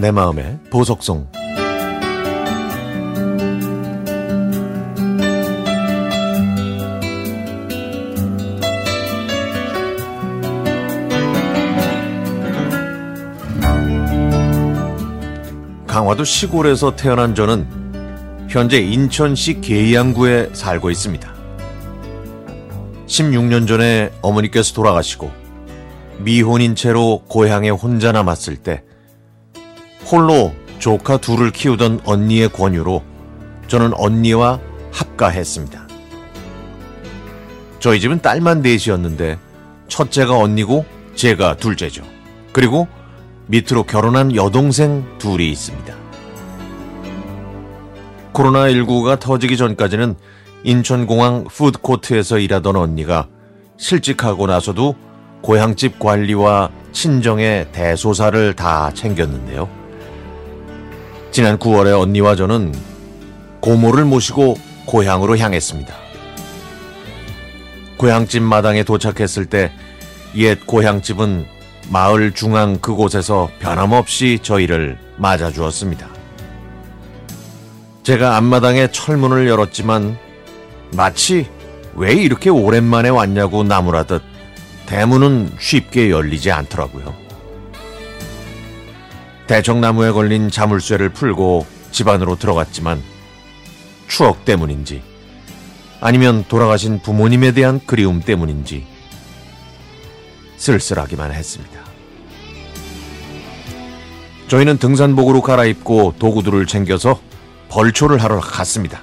[0.00, 1.28] 내 마음의 보석송
[15.86, 17.66] 강화도 시골에서 태어난 저는
[18.48, 21.34] 현재 인천시 계양구에 살고 있습니다.
[23.06, 25.30] 16년 전에 어머니께서 돌아가시고
[26.20, 28.82] 미혼인 채로 고향에 혼자 남았을 때
[30.06, 33.02] 홀로 조카 둘을 키우던 언니의 권유로
[33.68, 34.58] 저는 언니와
[34.92, 35.86] 합가했습니다.
[37.78, 39.38] 저희 집은 딸만 넷이었는데
[39.88, 42.02] 첫째가 언니고 제가 둘째죠.
[42.52, 42.88] 그리고
[43.46, 45.94] 밑으로 결혼한 여동생 둘이 있습니다.
[48.32, 50.14] 코로나19가 터지기 전까지는
[50.62, 53.28] 인천공항 푸드코트에서 일하던 언니가
[53.76, 54.94] 실직하고 나서도
[55.42, 59.79] 고향집 관리와 친정의 대소사를 다 챙겼는데요.
[61.30, 62.74] 지난 9월에 언니와 저는
[63.60, 65.94] 고모를 모시고 고향으로 향했습니다.
[67.96, 69.70] 고향집 마당에 도착했을 때
[70.36, 71.46] 옛 고향집은
[71.88, 76.08] 마을 중앙 그곳에서 변함없이 저희를 맞아주었습니다.
[78.04, 80.16] 제가 앞마당에 철문을 열었지만
[80.94, 81.46] 마치
[81.94, 84.22] 왜 이렇게 오랜만에 왔냐고 나무라듯
[84.86, 87.14] 대문은 쉽게 열리지 않더라고요.
[89.50, 93.02] 대청나무에 걸린 자물쇠를 풀고 집 안으로 들어갔지만
[94.06, 95.02] 추억 때문인지
[96.00, 98.86] 아니면 돌아가신 부모님에 대한 그리움 때문인지
[100.56, 101.80] 쓸쓸하기만 했습니다.
[104.46, 107.18] 저희는 등산복으로 갈아입고 도구들을 챙겨서
[107.70, 109.02] 벌초를 하러 갔습니다.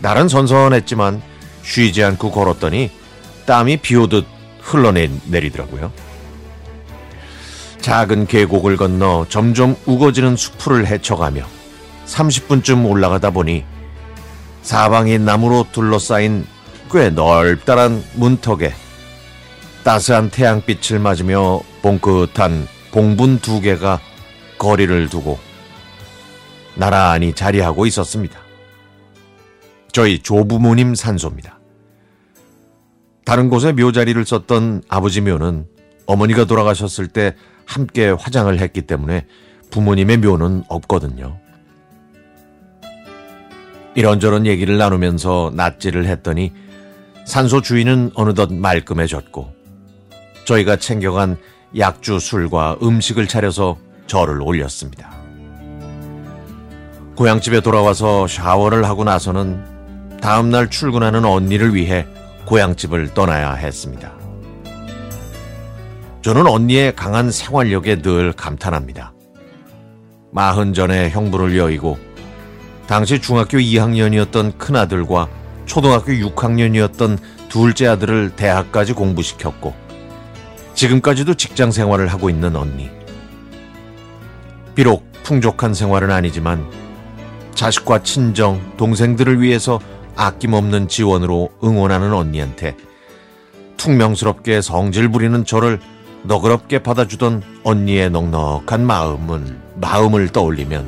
[0.00, 1.22] 날은 선선했지만
[1.62, 2.90] 쉬지 않고 걸었더니
[3.46, 4.26] 땀이 비 오듯
[4.62, 6.05] 흘러내리더라고요.
[7.86, 11.46] 작은 계곡을 건너 점점 우거지는 수풀을 헤쳐가며
[12.06, 13.64] 30분쯤 올라가다 보니
[14.62, 16.48] 사방이 나무로 둘러싸인
[16.90, 18.74] 꽤 넓다란 문턱에
[19.84, 24.00] 따스한 태양빛을 맞으며 봉긋한 봉분 두 개가
[24.58, 25.38] 거리를 두고
[26.74, 28.40] 나란히 자리하고 있었습니다.
[29.92, 31.60] 저희 조부모님 산소입니다.
[33.24, 35.68] 다른 곳에 묘자리를 썼던 아버지 묘는
[36.06, 37.36] 어머니가 돌아가셨을 때
[37.66, 39.26] 함께 화장을 했기 때문에
[39.70, 41.38] 부모님의 묘는 없거든요.
[43.94, 46.52] 이런저런 얘기를 나누면서 낯질을 했더니
[47.24, 49.52] 산소 주인은 어느덧 말끔해졌고
[50.44, 51.36] 저희가 챙겨간
[51.76, 53.76] 약주 술과 음식을 차려서
[54.06, 55.10] 절을 올렸습니다.
[57.16, 62.06] 고향집에 돌아와서 샤워를 하고 나서는 다음날 출근하는 언니를 위해
[62.44, 64.25] 고향집을 떠나야 했습니다.
[66.26, 69.12] 저는 언니의 강한 생활력에 늘 감탄합니다.
[70.32, 71.98] 마흔 전에 형부를 여의고
[72.88, 75.28] 당시 중학교 2학년이었던 큰아들과
[75.66, 79.72] 초등학교 6학년이었던 둘째 아들을 대학까지 공부시켰고
[80.74, 82.90] 지금까지도 직장 생활을 하고 있는 언니.
[84.74, 86.68] 비록 풍족한 생활은 아니지만
[87.54, 89.78] 자식과 친정, 동생들을 위해서
[90.16, 92.76] 아낌없는 지원으로 응원하는 언니한테
[93.76, 95.78] 퉁명스럽게 성질 부리는 저를
[96.24, 100.86] 너그럽게 받아주던 언니의 넉넉한 마음을, 마음을 떠올리면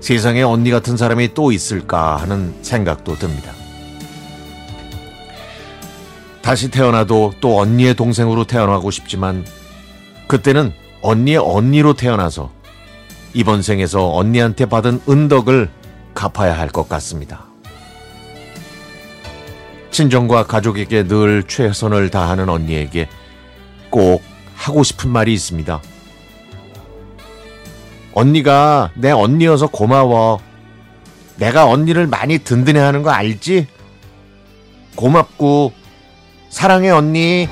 [0.00, 3.52] 세상에 언니 같은 사람이 또 있을까 하는 생각도 듭니다.
[6.42, 9.44] 다시 태어나도 또 언니의 동생으로 태어나고 싶지만
[10.26, 10.72] 그때는
[11.02, 12.50] 언니의 언니로 태어나서
[13.34, 15.70] 이번 생에서 언니한테 받은 은덕을
[16.14, 17.44] 갚아야 할 것 같습니다.
[19.90, 23.08] 친정과 가족에게 늘 최선을 다하는 언니에게
[23.92, 24.22] 꼭
[24.56, 25.80] 하고 싶은 말이 있습니다.
[28.14, 30.40] 언니가 내 언니여서 고마워.
[31.36, 33.68] 내가 언니를 많이 든든해 하는 거 알지?
[34.96, 35.72] 고맙고,
[36.48, 37.48] 사랑해, 언니.